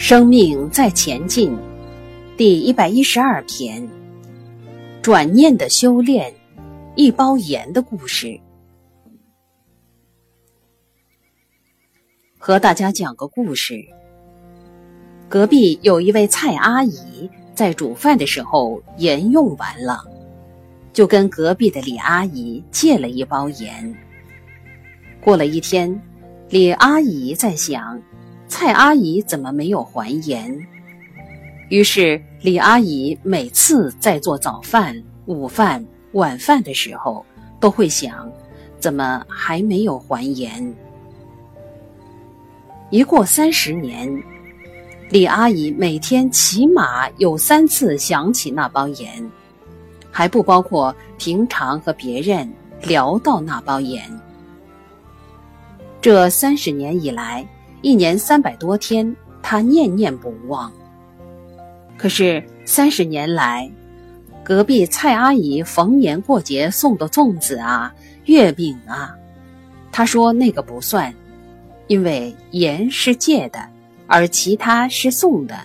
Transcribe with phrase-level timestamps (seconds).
[0.00, 1.54] 生命在前进，
[2.34, 3.86] 第一百一十二篇：
[5.02, 6.34] 转念的修炼，
[6.96, 8.40] 一包盐的故事。
[12.38, 13.78] 和大家讲个故事。
[15.28, 20.02] 隔壁有一位蔡阿姨，在煮饭的时候盐用完了，
[20.94, 23.94] 就跟隔壁的李阿姨借了一包盐。
[25.20, 26.00] 过了一天，
[26.48, 28.00] 李阿姨在想。
[28.50, 30.60] 蔡阿姨怎么没有还盐？
[31.68, 37.24] 于是李阿姨每次在做早饭、午饭、晚饭的时候，
[37.60, 38.28] 都会想：
[38.80, 40.74] 怎么还没有还盐？
[42.90, 44.12] 一过三十年，
[45.10, 49.30] 李阿姨每天起码有三次想起那包盐，
[50.10, 54.02] 还不包括平常和别人聊到那包盐。
[56.00, 57.46] 这三十年以来。
[57.82, 60.70] 一年三百多天，他念念不忘。
[61.96, 63.70] 可是三十年来，
[64.44, 69.14] 隔壁蔡阿姨逢年过节送的粽子啊、月饼啊，
[69.92, 71.14] 他说那个不算，
[71.86, 73.66] 因为盐是借的，
[74.06, 75.56] 而其他是送的。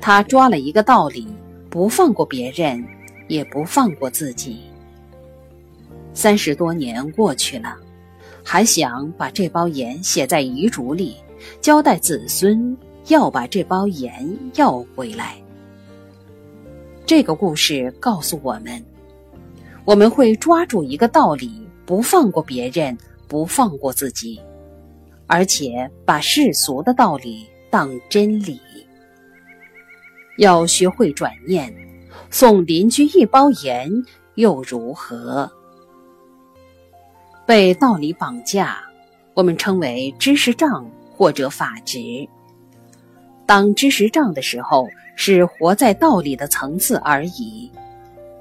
[0.00, 1.26] 他抓了一个道理：
[1.68, 2.82] 不放过别人，
[3.28, 4.60] 也不放过自己。
[6.14, 7.76] 三十多年过去了。
[8.50, 11.14] 还想把这包盐写在遗嘱里，
[11.60, 12.74] 交代子孙
[13.08, 15.36] 要把这包盐要回来。
[17.04, 18.82] 这个故事告诉我们，
[19.84, 22.96] 我们会抓住一个道理，不放过别人，
[23.28, 24.40] 不放过自己，
[25.26, 28.58] 而且把世俗的道理当真理。
[30.38, 31.70] 要学会转念，
[32.30, 33.92] 送邻居一包盐
[34.36, 35.52] 又如何？
[37.48, 38.76] 被道理绑架，
[39.32, 40.86] 我们称为知识障
[41.16, 42.28] 或者法执。
[43.46, 44.86] 当知识障的时候，
[45.16, 47.72] 是活在道理的层次而已，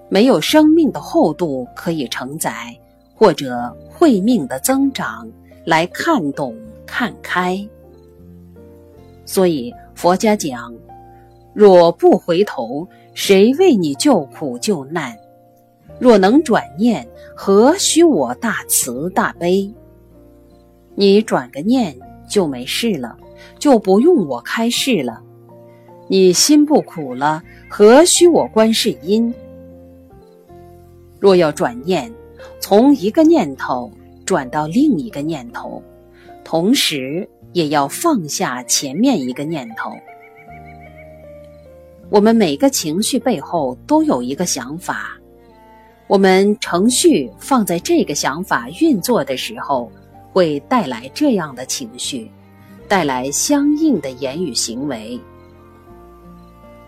[0.09, 2.77] 没有生命的厚度可以承载，
[3.15, 5.25] 或者慧命的增长
[5.63, 6.53] 来看懂
[6.85, 7.65] 看开。
[9.25, 10.75] 所以佛家讲：
[11.53, 15.15] 若不回头，谁为你救苦救难？
[15.99, 19.73] 若能转念，何须我大慈大悲？
[20.95, 21.97] 你转个念
[22.29, 23.17] 就没事了，
[23.59, 25.21] 就不用我开示了。
[26.07, 29.33] 你心不苦了，何须我观世音？
[31.19, 32.11] 若要转念，
[32.59, 33.91] 从一个念头
[34.23, 35.81] 转到另一个念头，
[36.43, 39.91] 同时也要放下前面一个念头。
[42.09, 45.19] 我们每个情绪背后都有一个想法。
[46.07, 49.91] 我们程序放在这个想法运作的时候，
[50.31, 52.31] 会带来这样的情绪，
[52.87, 55.19] 带来相应的言语行为。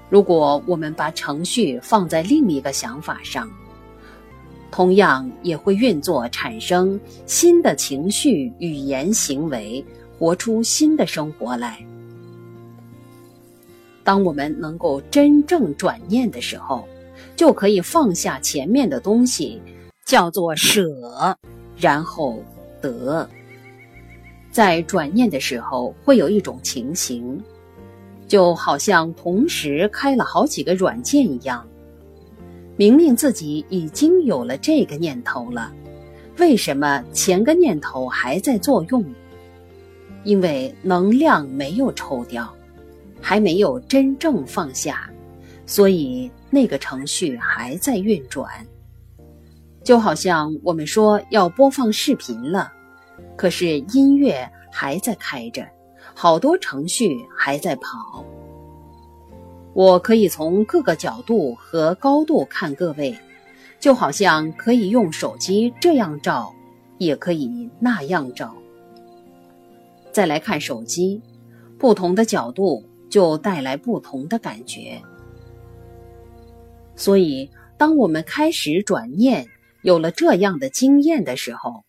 [0.10, 3.50] 如果我们把程序放在另一个想法上，
[4.72, 9.84] 同样也会运作，产生新的情绪、语言、行为，
[10.18, 11.78] 活出新的生活来。
[14.02, 16.88] 当我们能够真正转念的时候。
[17.36, 19.62] 就可以放下前面的东西，
[20.06, 21.38] 叫做舍，
[21.78, 22.44] 然后
[22.82, 23.28] 得。
[24.52, 27.42] 在转念的时候，会有一种情形，
[28.28, 31.66] 就好像同时开了好几个软件一样。
[32.76, 35.72] 明明自己已经有了这个念头了，
[36.40, 39.06] 为什么前个念头还在作用？
[40.24, 42.52] 因为能量没有抽掉，
[43.22, 45.10] 还没有真正放下，
[45.66, 46.30] 所以。
[46.50, 48.50] 那个程序还在运转，
[49.84, 52.72] 就好像我们说要播放视频了，
[53.36, 55.68] 可是音乐还在开着，
[56.16, 58.26] 好多程序还在跑。
[59.74, 63.16] 我可以从各个角度和高度看各位，
[63.80, 66.54] 就好像可以用手机这样照，
[66.98, 68.54] 也可以那样照。
[70.12, 71.22] 再来看手机，
[71.78, 75.00] 不同的角度就带来不同的感觉。
[77.00, 79.48] 所以，当我们开始转念，
[79.84, 81.86] 有了这样的经验的时候，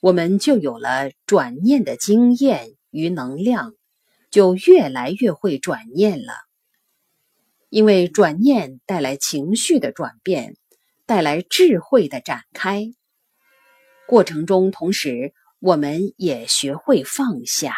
[0.00, 3.74] 我们就有了转念的经验与能量，
[4.30, 6.32] 就越来越会转念了。
[7.68, 10.56] 因为转念带来情绪的转变，
[11.04, 12.90] 带来智慧的展开。
[14.06, 17.74] 过程中，同时我们也学会放下。